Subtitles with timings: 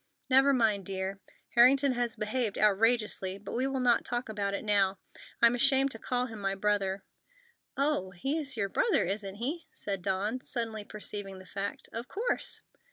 [0.31, 1.19] "Never mind, dear.
[1.49, 4.97] Harrington has behaved outrageously, but we will not talk about it now.
[5.43, 7.03] I'm ashamed to call him my brother."
[7.77, 8.09] "Oh!
[8.09, 11.87] He is your brother, isn't he?" said Dawn, suddenly perceiving the fact.
[11.93, 12.63] "Of course!"